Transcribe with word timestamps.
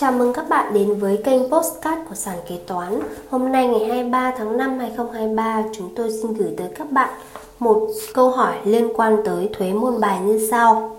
Chào 0.00 0.12
mừng 0.12 0.32
các 0.32 0.48
bạn 0.48 0.74
đến 0.74 0.94
với 0.94 1.16
kênh 1.24 1.50
Postcard 1.50 2.00
của 2.08 2.14
Sàn 2.14 2.36
Kế 2.48 2.58
Toán. 2.66 3.00
Hôm 3.30 3.52
nay 3.52 3.68
ngày 3.68 3.88
23 3.88 4.32
tháng 4.38 4.56
5 4.56 4.78
2023, 4.78 5.62
chúng 5.72 5.94
tôi 5.96 6.12
xin 6.12 6.34
gửi 6.34 6.54
tới 6.56 6.68
các 6.74 6.90
bạn 6.90 7.08
một 7.58 7.88
câu 8.14 8.30
hỏi 8.30 8.54
liên 8.64 8.88
quan 8.96 9.16
tới 9.24 9.50
thuế 9.52 9.72
môn 9.72 10.00
bài 10.00 10.20
như 10.20 10.48
sau. 10.50 10.96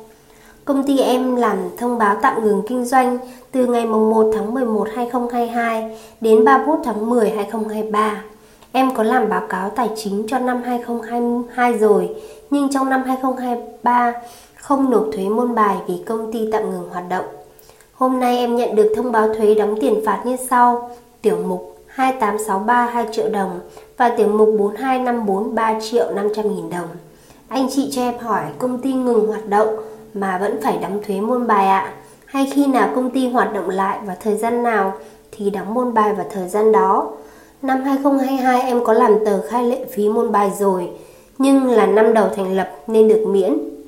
Công 0.65 0.83
ty 0.83 0.97
em 0.97 1.35
làm 1.35 1.57
thông 1.77 1.97
báo 1.97 2.17
tạm 2.21 2.43
ngừng 2.43 2.61
kinh 2.67 2.85
doanh 2.85 3.17
từ 3.51 3.65
ngày 3.65 3.85
1 3.85 4.31
tháng 4.33 4.53
11 4.53 4.87
2022 4.95 5.97
đến 6.21 6.45
31 6.45 6.79
tháng 6.83 7.09
10 7.09 7.29
2023. 7.29 8.23
Em 8.71 8.95
có 8.95 9.03
làm 9.03 9.29
báo 9.29 9.47
cáo 9.49 9.69
tài 9.69 9.89
chính 9.95 10.25
cho 10.27 10.39
năm 10.39 10.61
2022 10.63 11.73
rồi, 11.73 12.09
nhưng 12.49 12.69
trong 12.73 12.89
năm 12.89 13.03
2023 13.03 14.13
không 14.55 14.89
nộp 14.89 15.05
thuế 15.13 15.29
môn 15.29 15.55
bài 15.55 15.77
vì 15.87 16.03
công 16.05 16.31
ty 16.31 16.49
tạm 16.51 16.71
ngừng 16.71 16.89
hoạt 16.89 17.09
động. 17.09 17.25
Hôm 17.99 18.19
nay 18.19 18.37
em 18.37 18.55
nhận 18.55 18.75
được 18.75 18.93
thông 18.95 19.11
báo 19.11 19.33
thuế 19.33 19.55
đóng 19.55 19.75
tiền 19.81 20.01
phạt 20.05 20.21
như 20.25 20.37
sau. 20.49 20.89
Tiểu 21.21 21.37
mục 21.47 21.77
2863 21.87 22.85
2 22.85 23.05
triệu 23.11 23.29
đồng 23.29 23.59
và 23.97 24.09
tiểu 24.09 24.27
mục 24.27 24.49
4254 24.59 25.55
3 25.55 25.79
triệu 25.79 26.11
500 26.15 26.55
nghìn 26.55 26.69
đồng. 26.69 26.87
Anh 27.47 27.67
chị 27.71 27.89
cho 27.91 28.01
em 28.01 28.17
hỏi 28.19 28.43
công 28.59 28.81
ty 28.81 28.93
ngừng 28.93 29.27
hoạt 29.27 29.47
động 29.49 29.67
mà 30.13 30.37
vẫn 30.37 30.59
phải 30.63 30.77
đóng 30.77 31.01
thuế 31.07 31.21
môn 31.21 31.47
bài 31.47 31.67
ạ? 31.67 31.79
À? 31.79 31.93
Hay 32.25 32.49
khi 32.53 32.67
nào 32.67 32.89
công 32.95 33.09
ty 33.09 33.29
hoạt 33.29 33.53
động 33.53 33.69
lại 33.69 33.99
và 34.05 34.15
thời 34.15 34.37
gian 34.37 34.63
nào 34.63 34.93
thì 35.31 35.49
đóng 35.49 35.73
môn 35.73 35.93
bài 35.93 36.13
vào 36.13 36.25
thời 36.31 36.49
gian 36.49 36.71
đó? 36.71 37.11
Năm 37.61 37.83
2022 37.83 38.61
em 38.61 38.85
có 38.85 38.93
làm 38.93 39.25
tờ 39.25 39.47
khai 39.47 39.63
lệ 39.63 39.85
phí 39.93 40.09
môn 40.09 40.31
bài 40.31 40.51
rồi, 40.59 40.89
nhưng 41.37 41.67
là 41.67 41.85
năm 41.85 42.13
đầu 42.13 42.27
thành 42.35 42.57
lập 42.57 42.69
nên 42.87 43.07
được 43.07 43.25
miễn. 43.27 43.78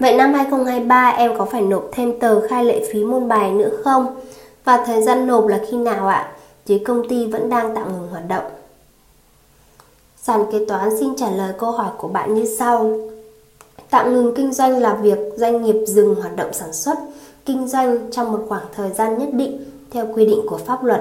Vậy 0.00 0.16
năm 0.16 0.34
2023 0.34 1.08
em 1.08 1.38
có 1.38 1.44
phải 1.44 1.60
nộp 1.60 1.88
thêm 1.92 2.20
tờ 2.20 2.48
khai 2.48 2.64
lệ 2.64 2.88
phí 2.92 3.04
môn 3.04 3.28
bài 3.28 3.52
nữa 3.52 3.70
không? 3.84 4.20
Và 4.64 4.84
thời 4.86 5.02
gian 5.02 5.26
nộp 5.26 5.46
là 5.46 5.60
khi 5.70 5.76
nào 5.76 6.08
ạ? 6.08 6.32
Chứ 6.66 6.78
công 6.84 7.08
ty 7.08 7.26
vẫn 7.26 7.50
đang 7.50 7.74
tạm 7.74 7.92
ngừng 7.92 8.08
hoạt 8.08 8.28
động. 8.28 8.44
Sàn 10.16 10.44
kế 10.52 10.64
toán 10.68 10.98
xin 11.00 11.16
trả 11.16 11.30
lời 11.30 11.52
câu 11.58 11.70
hỏi 11.70 11.90
của 11.98 12.08
bạn 12.08 12.34
như 12.34 12.56
sau. 12.58 12.98
Tạm 13.90 14.14
ngừng 14.14 14.34
kinh 14.34 14.52
doanh 14.52 14.78
là 14.78 14.94
việc 14.94 15.18
doanh 15.36 15.62
nghiệp 15.62 15.76
dừng 15.86 16.14
hoạt 16.14 16.36
động 16.36 16.52
sản 16.52 16.72
xuất, 16.72 16.98
kinh 17.44 17.68
doanh 17.68 18.10
trong 18.10 18.32
một 18.32 18.44
khoảng 18.48 18.64
thời 18.74 18.90
gian 18.90 19.18
nhất 19.18 19.28
định 19.32 19.64
theo 19.90 20.06
quy 20.14 20.26
định 20.26 20.40
của 20.48 20.58
pháp 20.58 20.84
luật. 20.84 21.00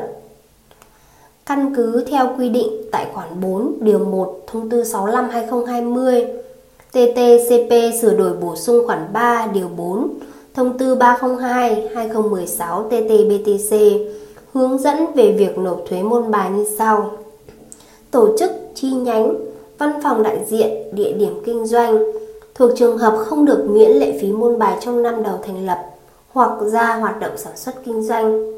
Căn 1.45 1.75
cứ 1.75 2.05
theo 2.11 2.29
quy 2.37 2.49
định 2.49 2.67
tại 2.91 3.07
khoản 3.13 3.41
4 3.41 3.77
điều 3.79 3.99
1 3.99 4.39
thông 4.47 4.69
tư 4.69 4.83
65/2020 4.83 6.25
TTCP 6.91 8.01
sửa 8.01 8.13
đổi 8.17 8.33
bổ 8.33 8.55
sung 8.55 8.87
khoản 8.87 9.13
3 9.13 9.47
điều 9.53 9.67
4 9.67 10.09
Thông 10.53 10.77
tư 10.77 10.95
302-2016 10.95 12.89
TT-BTC 12.89 14.05
hướng 14.53 14.77
dẫn 14.77 15.05
về 15.15 15.31
việc 15.31 15.57
nộp 15.57 15.81
thuế 15.89 16.03
môn 16.03 16.31
bài 16.31 16.49
như 16.51 16.65
sau. 16.77 17.11
Tổ 18.11 18.37
chức 18.37 18.51
chi 18.75 18.91
nhánh, 18.91 19.35
văn 19.77 19.99
phòng 20.03 20.23
đại 20.23 20.45
diện, 20.47 20.95
địa 20.95 21.11
điểm 21.11 21.41
kinh 21.45 21.65
doanh 21.65 22.03
thuộc 22.55 22.71
trường 22.77 22.97
hợp 22.97 23.17
không 23.17 23.45
được 23.45 23.65
miễn 23.69 23.91
lệ 23.91 24.17
phí 24.21 24.31
môn 24.31 24.59
bài 24.59 24.77
trong 24.81 25.03
năm 25.03 25.23
đầu 25.23 25.39
thành 25.43 25.65
lập 25.65 25.85
hoặc 26.31 26.61
ra 26.61 26.95
hoạt 26.95 27.19
động 27.19 27.37
sản 27.37 27.57
xuất 27.57 27.75
kinh 27.85 28.01
doanh 28.01 28.53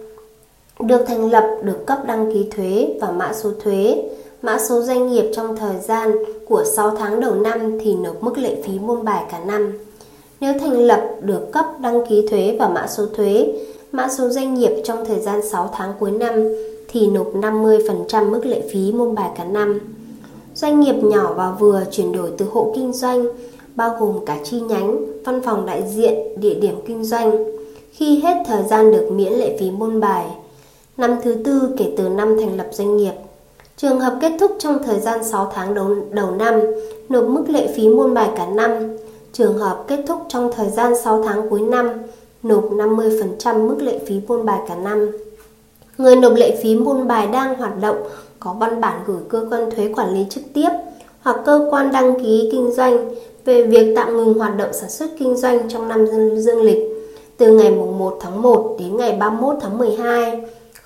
được 0.79 1.03
thành 1.07 1.31
lập 1.31 1.57
được 1.63 1.85
cấp 1.85 1.97
đăng 2.07 2.33
ký 2.33 2.49
thuế 2.55 2.97
và 3.01 3.11
mã 3.11 3.33
số 3.33 3.49
thuế 3.63 4.03
mã 4.43 4.59
số 4.59 4.81
doanh 4.81 5.11
nghiệp 5.11 5.31
trong 5.33 5.55
thời 5.55 5.79
gian 5.79 6.11
của 6.47 6.63
6 6.63 6.95
tháng 6.95 7.19
đầu 7.19 7.35
năm 7.35 7.79
thì 7.81 7.95
nộp 7.95 8.23
mức 8.23 8.37
lệ 8.37 8.55
phí 8.63 8.79
môn 8.79 9.03
bài 9.03 9.23
cả 9.31 9.39
năm. 9.39 9.79
Nếu 10.39 10.53
thành 10.59 10.79
lập 10.79 11.01
được 11.21 11.51
cấp 11.51 11.65
đăng 11.81 12.05
ký 12.09 12.27
thuế 12.27 12.55
và 12.59 12.69
mã 12.69 12.87
số 12.87 13.05
thuế, 13.15 13.53
mã 13.91 14.07
số 14.09 14.29
doanh 14.29 14.53
nghiệp 14.53 14.81
trong 14.83 15.05
thời 15.05 15.19
gian 15.19 15.49
6 15.49 15.69
tháng 15.73 15.93
cuối 15.99 16.11
năm 16.11 16.55
thì 16.87 17.07
nộp 17.07 17.35
50% 17.35 18.29
mức 18.31 18.45
lệ 18.45 18.61
phí 18.71 18.91
môn 18.91 19.15
bài 19.15 19.29
cả 19.35 19.43
năm. 19.43 19.79
Doanh 20.55 20.79
nghiệp 20.79 20.95
nhỏ 21.03 21.33
và 21.33 21.51
vừa 21.59 21.83
chuyển 21.91 22.11
đổi 22.11 22.31
từ 22.37 22.45
hộ 22.51 22.73
kinh 22.75 22.93
doanh, 22.93 23.25
bao 23.75 23.97
gồm 23.99 24.25
cả 24.25 24.37
chi 24.43 24.59
nhánh, 24.59 25.05
văn 25.25 25.41
phòng 25.41 25.65
đại 25.65 25.83
diện, 25.95 26.41
địa 26.41 26.53
điểm 26.53 26.75
kinh 26.87 27.03
doanh, 27.03 27.45
khi 27.91 28.19
hết 28.19 28.43
thời 28.45 28.63
gian 28.63 28.91
được 28.91 29.11
miễn 29.11 29.33
lệ 29.33 29.57
phí 29.59 29.71
môn 29.71 29.99
bài. 29.99 30.25
Năm 30.97 31.15
thứ 31.23 31.35
tư 31.45 31.61
kể 31.77 31.93
từ 31.97 32.09
năm 32.09 32.37
thành 32.39 32.57
lập 32.57 32.67
doanh 32.71 32.97
nghiệp 32.97 33.13
Trường 33.77 33.99
hợp 33.99 34.17
kết 34.21 34.31
thúc 34.39 34.51
trong 34.59 34.83
thời 34.83 34.99
gian 34.99 35.23
6 35.23 35.51
tháng 35.55 35.73
đầu, 35.73 35.95
đầu 36.11 36.31
năm, 36.31 36.61
nộp 37.09 37.25
mức 37.27 37.43
lệ 37.47 37.73
phí 37.75 37.87
môn 37.87 38.13
bài 38.13 38.29
cả 38.35 38.45
năm. 38.45 38.97
Trường 39.33 39.57
hợp 39.57 39.83
kết 39.87 40.03
thúc 40.07 40.17
trong 40.29 40.51
thời 40.55 40.69
gian 40.69 40.93
6 41.03 41.23
tháng 41.23 41.49
cuối 41.49 41.61
năm, 41.61 41.89
nộp 42.43 42.63
50% 42.71 43.67
mức 43.67 43.77
lệ 43.79 43.99
phí 44.07 44.15
môn 44.27 44.45
bài 44.45 44.59
cả 44.67 44.75
năm. 44.75 45.11
Người 45.97 46.15
nộp 46.15 46.33
lệ 46.35 46.59
phí 46.63 46.75
môn 46.75 47.07
bài 47.07 47.27
đang 47.27 47.55
hoạt 47.55 47.81
động 47.81 47.97
có 48.39 48.53
văn 48.59 48.81
bản 48.81 48.99
gửi 49.05 49.21
cơ 49.29 49.45
quan 49.51 49.71
thuế 49.71 49.93
quản 49.95 50.13
lý 50.13 50.25
trực 50.29 50.43
tiếp 50.53 50.69
hoặc 51.21 51.37
cơ 51.45 51.67
quan 51.71 51.91
đăng 51.91 52.23
ký 52.23 52.49
kinh 52.51 52.71
doanh 52.71 53.09
về 53.45 53.63
việc 53.63 53.93
tạm 53.95 54.17
ngừng 54.17 54.33
hoạt 54.33 54.57
động 54.57 54.73
sản 54.73 54.89
xuất 54.89 55.09
kinh 55.19 55.35
doanh 55.35 55.69
trong 55.69 55.87
năm 55.87 56.05
dương 56.37 56.61
lịch 56.61 56.79
từ 57.37 57.57
ngày 57.57 57.71
1 57.71 58.17
tháng 58.21 58.41
1 58.41 58.75
đến 58.79 58.97
ngày 58.97 59.17
31 59.19 59.55
tháng 59.61 59.77
12 59.77 60.41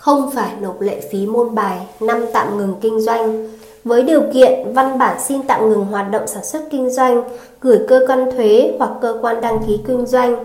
không 0.07 0.31
phải 0.31 0.51
nộp 0.61 0.81
lệ 0.81 1.01
phí 1.11 1.25
môn 1.25 1.55
bài 1.55 1.79
năm 1.99 2.25
tạm 2.33 2.57
ngừng 2.57 2.75
kinh 2.81 3.01
doanh 3.01 3.49
với 3.83 4.03
điều 4.03 4.21
kiện 4.33 4.73
văn 4.73 4.97
bản 4.97 5.19
xin 5.21 5.43
tạm 5.47 5.69
ngừng 5.69 5.85
hoạt 5.85 6.11
động 6.11 6.27
sản 6.27 6.45
xuất 6.45 6.63
kinh 6.71 6.89
doanh 6.89 7.23
gửi 7.61 7.79
cơ 7.87 7.99
quan 8.07 8.31
thuế 8.31 8.75
hoặc 8.79 8.91
cơ 9.01 9.19
quan 9.21 9.41
đăng 9.41 9.59
ký 9.67 9.79
kinh 9.87 10.05
doanh 10.05 10.35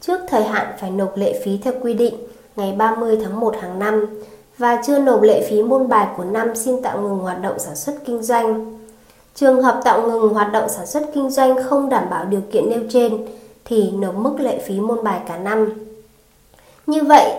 trước 0.00 0.20
thời 0.28 0.44
hạn 0.44 0.66
phải 0.80 0.90
nộp 0.90 1.16
lệ 1.16 1.40
phí 1.44 1.58
theo 1.64 1.72
quy 1.82 1.94
định 1.94 2.14
ngày 2.56 2.72
30 2.72 3.18
tháng 3.24 3.40
1 3.40 3.54
hàng 3.60 3.78
năm 3.78 4.06
và 4.58 4.82
chưa 4.86 4.98
nộp 4.98 5.22
lệ 5.22 5.46
phí 5.50 5.62
môn 5.62 5.88
bài 5.88 6.06
của 6.16 6.24
năm 6.24 6.54
xin 6.54 6.82
tạm 6.82 7.02
ngừng 7.02 7.18
hoạt 7.18 7.42
động 7.42 7.58
sản 7.58 7.76
xuất 7.76 7.94
kinh 8.06 8.22
doanh. 8.22 8.78
Trường 9.34 9.62
hợp 9.62 9.80
tạm 9.84 10.08
ngừng 10.08 10.28
hoạt 10.28 10.52
động 10.52 10.68
sản 10.68 10.86
xuất 10.86 11.10
kinh 11.14 11.30
doanh 11.30 11.62
không 11.62 11.88
đảm 11.88 12.04
bảo 12.10 12.24
điều 12.24 12.42
kiện 12.52 12.70
nêu 12.70 12.80
trên 12.90 13.26
thì 13.64 13.90
nộp 13.90 14.14
mức 14.14 14.40
lệ 14.40 14.58
phí 14.66 14.80
môn 14.80 15.04
bài 15.04 15.20
cả 15.28 15.36
năm. 15.36 15.72
Như 16.86 17.02
vậy, 17.04 17.34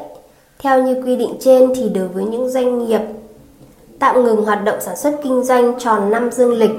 theo 0.66 0.84
như 0.84 1.02
quy 1.06 1.16
định 1.16 1.34
trên 1.40 1.74
thì 1.76 1.90
đối 1.90 2.08
với 2.08 2.24
những 2.24 2.50
doanh 2.50 2.88
nghiệp 2.88 3.02
tạm 4.00 4.24
ngừng 4.24 4.46
hoạt 4.46 4.64
động 4.64 4.82
sản 4.82 4.96
xuất 4.98 5.20
kinh 5.24 5.44
doanh 5.44 5.80
tròn 5.80 6.12
năm 6.12 6.32
dương 6.32 6.54
lịch 6.54 6.72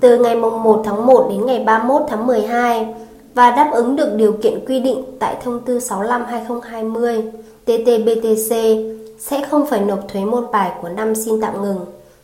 từ 0.00 0.18
ngày 0.18 0.36
1 0.36 0.82
tháng 0.84 1.06
1 1.06 1.26
đến 1.30 1.46
ngày 1.46 1.64
31 1.64 2.02
tháng 2.08 2.26
12 2.26 2.94
và 3.34 3.50
đáp 3.50 3.70
ứng 3.72 3.96
được 3.96 4.14
điều 4.16 4.32
kiện 4.32 4.64
quy 4.66 4.80
định 4.80 5.04
tại 5.18 5.36
thông 5.44 5.60
tư 5.60 5.78
65/2020 5.78 7.30
TT-BTC 7.66 8.96
sẽ 9.18 9.46
không 9.50 9.66
phải 9.66 9.80
nộp 9.80 10.08
thuế 10.08 10.24
môn 10.24 10.44
bài 10.52 10.72
của 10.82 10.88
năm 10.88 11.14
xin 11.14 11.40
tạm 11.40 11.62
ngừng. 11.62 11.80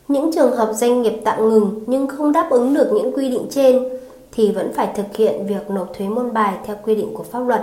Những 0.07 0.31
trường 0.33 0.55
hợp 0.55 0.73
doanh 0.73 1.01
nghiệp 1.01 1.21
tạm 1.23 1.49
ngừng 1.49 1.81
nhưng 1.87 2.07
không 2.07 2.31
đáp 2.31 2.49
ứng 2.49 2.73
được 2.73 2.91
những 2.93 3.11
quy 3.13 3.29
định 3.29 3.47
trên 3.49 3.83
thì 4.31 4.51
vẫn 4.51 4.73
phải 4.73 4.89
thực 4.95 5.15
hiện 5.15 5.47
việc 5.47 5.69
nộp 5.69 5.93
thuế 5.97 6.07
môn 6.07 6.33
bài 6.33 6.53
theo 6.65 6.75
quy 6.83 6.95
định 6.95 7.13
của 7.13 7.23
pháp 7.23 7.39
luật. 7.39 7.61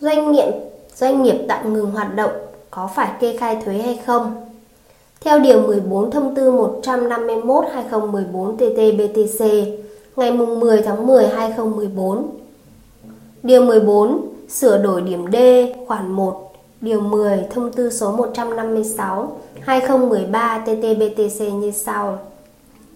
Doanh 0.00 0.32
nghiệp 0.32 0.52
doanh 0.96 1.22
nghiệp 1.22 1.36
tạm 1.48 1.74
ngừng 1.74 1.90
hoạt 1.90 2.14
động 2.14 2.30
có 2.70 2.90
phải 2.94 3.10
kê 3.20 3.36
khai 3.36 3.62
thuế 3.64 3.78
hay 3.78 4.00
không? 4.06 4.46
Theo 5.20 5.38
Điều 5.38 5.60
14 5.60 6.10
Thông 6.10 6.34
tư 6.34 6.52
151-2014 6.52 8.56
TT-BTC 8.56 9.76
ngày 10.16 10.32
10 10.32 10.82
tháng 10.82 11.06
10 11.06 11.28
2014 11.28 12.26
Điều 13.42 13.64
14 13.64 14.28
sửa 14.48 14.82
đổi 14.82 15.00
điểm 15.00 15.24
D, 15.32 15.36
khoản 15.86 16.12
1 16.12 16.52
Điều 16.80 17.00
10 17.00 17.44
Thông 17.50 17.72
tư 17.72 17.90
số 17.90 18.12
156 18.12 19.36
2013 19.60 20.64
TT-BTC 20.66 21.58
như 21.58 21.70
sau. 21.70 22.18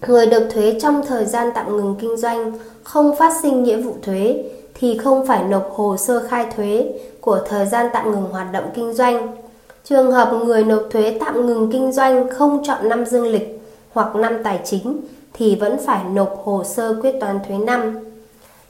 Người 0.07 0.25
được 0.25 0.47
thuế 0.53 0.79
trong 0.81 1.01
thời 1.07 1.25
gian 1.25 1.49
tạm 1.55 1.77
ngừng 1.77 1.95
kinh 1.99 2.17
doanh 2.17 2.51
không 2.83 3.15
phát 3.15 3.33
sinh 3.41 3.63
nghĩa 3.63 3.77
vụ 3.77 3.95
thuế 4.01 4.43
thì 4.79 4.97
không 4.97 5.27
phải 5.27 5.43
nộp 5.43 5.71
hồ 5.73 5.97
sơ 5.97 6.27
khai 6.27 6.45
thuế 6.55 6.93
của 7.21 7.39
thời 7.49 7.65
gian 7.65 7.85
tạm 7.93 8.11
ngừng 8.11 8.31
hoạt 8.31 8.47
động 8.51 8.65
kinh 8.75 8.93
doanh. 8.93 9.35
Trường 9.83 10.11
hợp 10.11 10.33
người 10.45 10.63
nộp 10.63 10.83
thuế 10.91 11.17
tạm 11.19 11.45
ngừng 11.45 11.71
kinh 11.71 11.91
doanh 11.91 12.29
không 12.29 12.63
chọn 12.63 12.89
năm 12.89 13.05
dương 13.05 13.27
lịch 13.27 13.59
hoặc 13.93 14.15
năm 14.15 14.43
tài 14.43 14.59
chính 14.63 15.01
thì 15.33 15.55
vẫn 15.55 15.77
phải 15.85 16.03
nộp 16.03 16.41
hồ 16.43 16.63
sơ 16.63 16.95
quyết 17.01 17.15
toán 17.19 17.39
thuế 17.47 17.57
năm. 17.57 17.99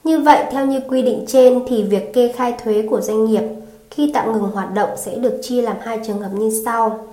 Như 0.03 0.19
vậy, 0.19 0.43
theo 0.51 0.65
như 0.65 0.79
quy 0.87 1.01
định 1.01 1.25
trên 1.27 1.63
thì 1.67 1.83
việc 1.83 2.13
kê 2.13 2.33
khai 2.35 2.55
thuế 2.63 2.87
của 2.89 3.01
doanh 3.01 3.25
nghiệp 3.25 3.43
khi 3.91 4.11
tạm 4.13 4.33
ngừng 4.33 4.51
hoạt 4.51 4.73
động 4.73 4.89
sẽ 4.97 5.15
được 5.15 5.39
chia 5.41 5.61
làm 5.61 5.75
hai 5.81 5.99
trường 6.07 6.21
hợp 6.21 6.29
như 6.33 6.61
sau. 6.65 7.07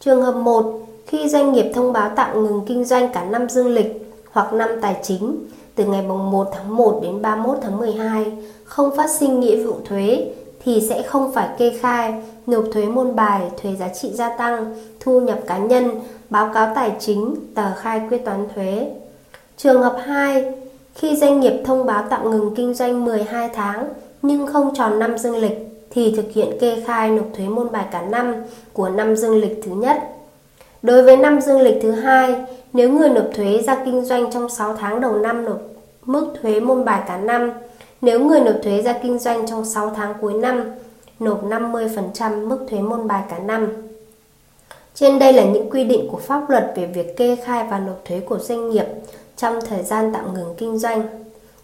Trường 0.00 0.22
hợp 0.22 0.32
1, 0.32 0.80
khi 1.06 1.28
doanh 1.28 1.52
nghiệp 1.52 1.72
thông 1.74 1.92
báo 1.92 2.10
tạm 2.16 2.42
ngừng 2.42 2.64
kinh 2.66 2.84
doanh 2.84 3.12
cả 3.12 3.24
năm 3.24 3.48
dương 3.48 3.68
lịch 3.68 4.10
hoặc 4.30 4.52
năm 4.52 4.68
tài 4.82 4.96
chính 5.02 5.36
từ 5.78 5.84
ngày 5.84 6.02
1 6.02 6.48
tháng 6.52 6.76
1 6.76 7.00
đến 7.02 7.22
31 7.22 7.58
tháng 7.62 7.78
12 7.78 8.32
không 8.64 8.96
phát 8.96 9.10
sinh 9.10 9.40
nghĩa 9.40 9.64
vụ 9.64 9.74
thuế 9.84 10.30
thì 10.64 10.80
sẽ 10.88 11.02
không 11.02 11.32
phải 11.32 11.48
kê 11.58 11.72
khai, 11.80 12.22
nộp 12.46 12.64
thuế 12.72 12.86
môn 12.86 13.16
bài, 13.16 13.42
thuế 13.62 13.74
giá 13.74 13.88
trị 13.88 14.10
gia 14.12 14.36
tăng, 14.36 14.74
thu 15.00 15.20
nhập 15.20 15.38
cá 15.46 15.58
nhân, 15.58 15.90
báo 16.30 16.50
cáo 16.54 16.72
tài 16.74 16.92
chính, 16.98 17.34
tờ 17.54 17.74
khai 17.76 18.00
quyết 18.08 18.24
toán 18.24 18.46
thuế. 18.54 18.90
Trường 19.56 19.82
hợp 19.82 19.96
2, 20.04 20.52
khi 20.94 21.16
doanh 21.16 21.40
nghiệp 21.40 21.62
thông 21.64 21.86
báo 21.86 22.04
tạm 22.10 22.30
ngừng 22.30 22.54
kinh 22.54 22.74
doanh 22.74 23.04
12 23.04 23.48
tháng 23.54 23.88
nhưng 24.22 24.46
không 24.46 24.74
tròn 24.74 24.98
năm 24.98 25.18
dương 25.18 25.36
lịch 25.36 25.68
thì 25.90 26.14
thực 26.16 26.32
hiện 26.34 26.58
kê 26.60 26.82
khai 26.86 27.10
nộp 27.10 27.26
thuế 27.36 27.48
môn 27.48 27.72
bài 27.72 27.86
cả 27.90 28.02
năm 28.02 28.34
của 28.72 28.88
năm 28.88 29.16
dương 29.16 29.40
lịch 29.40 29.60
thứ 29.62 29.70
nhất. 29.70 29.96
Đối 30.82 31.02
với 31.02 31.16
năm 31.16 31.40
dương 31.40 31.60
lịch 31.60 31.78
thứ 31.82 31.90
hai, 31.90 32.34
nếu 32.72 32.90
người 32.90 33.08
nộp 33.08 33.24
thuế 33.34 33.62
ra 33.62 33.82
kinh 33.84 34.04
doanh 34.04 34.30
trong 34.30 34.48
6 34.48 34.76
tháng 34.76 35.00
đầu 35.00 35.16
năm 35.16 35.44
nộp 35.44 35.60
mức 36.04 36.34
thuế 36.42 36.60
môn 36.60 36.84
bài 36.84 37.02
cả 37.06 37.16
năm, 37.16 37.52
nếu 38.00 38.20
người 38.20 38.40
nộp 38.40 38.54
thuế 38.62 38.82
ra 38.82 38.98
kinh 39.02 39.18
doanh 39.18 39.46
trong 39.46 39.64
6 39.64 39.90
tháng 39.90 40.14
cuối 40.20 40.34
năm 40.34 40.64
nộp 41.20 41.44
50% 41.44 42.48
mức 42.48 42.66
thuế 42.70 42.80
môn 42.80 43.08
bài 43.08 43.22
cả 43.28 43.38
năm. 43.38 43.68
Trên 44.94 45.18
đây 45.18 45.32
là 45.32 45.44
những 45.44 45.70
quy 45.70 45.84
định 45.84 46.08
của 46.12 46.18
pháp 46.18 46.50
luật 46.50 46.72
về 46.76 46.86
việc 46.86 47.16
kê 47.16 47.36
khai 47.36 47.66
và 47.70 47.78
nộp 47.78 48.04
thuế 48.04 48.20
của 48.20 48.38
doanh 48.38 48.70
nghiệp 48.70 48.86
trong 49.36 49.60
thời 49.68 49.82
gian 49.82 50.12
tạm 50.14 50.34
ngừng 50.34 50.54
kinh 50.58 50.78
doanh. 50.78 51.02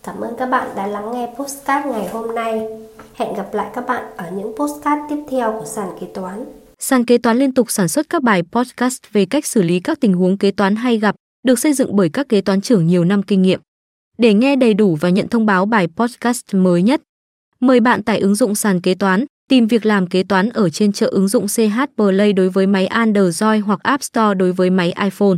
Cảm 0.02 0.20
ơn 0.20 0.36
các 0.36 0.46
bạn 0.46 0.68
đã 0.76 0.86
lắng 0.86 1.12
nghe 1.12 1.28
postcard 1.38 1.86
ngày 1.86 2.08
hôm 2.08 2.34
nay. 2.34 2.68
Hẹn 3.14 3.34
gặp 3.34 3.54
lại 3.54 3.66
các 3.74 3.86
bạn 3.86 4.04
ở 4.16 4.24
những 4.36 4.56
postcard 4.56 5.02
tiếp 5.08 5.24
theo 5.30 5.52
của 5.58 5.64
sàn 5.64 5.88
kế 6.00 6.06
toán. 6.06 6.44
Sàn 6.86 7.04
kế 7.04 7.18
toán 7.18 7.38
liên 7.38 7.52
tục 7.52 7.70
sản 7.70 7.88
xuất 7.88 8.08
các 8.08 8.22
bài 8.22 8.42
podcast 8.52 9.02
về 9.12 9.26
cách 9.26 9.46
xử 9.46 9.62
lý 9.62 9.80
các 9.80 10.00
tình 10.00 10.14
huống 10.14 10.38
kế 10.38 10.50
toán 10.50 10.76
hay 10.76 10.98
gặp, 10.98 11.14
được 11.46 11.58
xây 11.58 11.72
dựng 11.72 11.96
bởi 11.96 12.08
các 12.08 12.28
kế 12.28 12.40
toán 12.40 12.60
trưởng 12.60 12.86
nhiều 12.86 13.04
năm 13.04 13.22
kinh 13.22 13.42
nghiệm. 13.42 13.60
Để 14.18 14.34
nghe 14.34 14.56
đầy 14.56 14.74
đủ 14.74 14.96
và 15.00 15.08
nhận 15.08 15.28
thông 15.28 15.46
báo 15.46 15.66
bài 15.66 15.88
podcast 15.96 16.54
mới 16.54 16.82
nhất, 16.82 17.02
mời 17.60 17.80
bạn 17.80 18.02
tải 18.02 18.18
ứng 18.18 18.34
dụng 18.34 18.54
sàn 18.54 18.80
kế 18.80 18.94
toán, 18.94 19.24
tìm 19.48 19.66
việc 19.66 19.86
làm 19.86 20.06
kế 20.06 20.22
toán 20.22 20.48
ở 20.48 20.70
trên 20.70 20.92
chợ 20.92 21.06
ứng 21.06 21.28
dụng 21.28 21.46
CH 21.46 21.80
Play 21.96 22.32
đối 22.32 22.48
với 22.48 22.66
máy 22.66 22.86
Android 22.86 23.64
hoặc 23.64 23.80
App 23.82 24.02
Store 24.02 24.34
đối 24.34 24.52
với 24.52 24.70
máy 24.70 24.94
iPhone. 25.04 25.36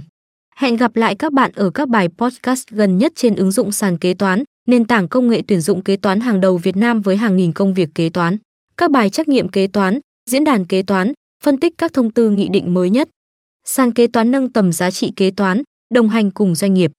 Hẹn 0.56 0.76
gặp 0.76 0.96
lại 0.96 1.14
các 1.14 1.32
bạn 1.32 1.50
ở 1.54 1.70
các 1.70 1.88
bài 1.88 2.08
podcast 2.18 2.68
gần 2.70 2.98
nhất 2.98 3.12
trên 3.16 3.36
ứng 3.36 3.50
dụng 3.50 3.72
sàn 3.72 3.98
kế 3.98 4.14
toán, 4.14 4.42
nền 4.68 4.84
tảng 4.84 5.08
công 5.08 5.28
nghệ 5.28 5.42
tuyển 5.46 5.60
dụng 5.60 5.82
kế 5.82 5.96
toán 5.96 6.20
hàng 6.20 6.40
đầu 6.40 6.56
Việt 6.58 6.76
Nam 6.76 7.00
với 7.00 7.16
hàng 7.16 7.36
nghìn 7.36 7.52
công 7.52 7.74
việc 7.74 7.88
kế 7.94 8.08
toán. 8.08 8.36
Các 8.76 8.90
bài 8.90 9.10
trắc 9.10 9.28
nghiệm 9.28 9.48
kế 9.48 9.66
toán, 9.66 9.98
diễn 10.30 10.44
đàn 10.44 10.64
kế 10.64 10.82
toán, 10.82 11.12
phân 11.46 11.60
tích 11.60 11.74
các 11.78 11.92
thông 11.92 12.10
tư 12.10 12.30
nghị 12.30 12.48
định 12.48 12.74
mới 12.74 12.90
nhất. 12.90 13.08
Sàn 13.64 13.92
kế 13.92 14.06
toán 14.06 14.30
nâng 14.30 14.52
tầm 14.52 14.72
giá 14.72 14.90
trị 14.90 15.12
kế 15.16 15.30
toán, 15.30 15.62
đồng 15.94 16.08
hành 16.08 16.30
cùng 16.30 16.54
doanh 16.54 16.74
nghiệp. 16.74 16.92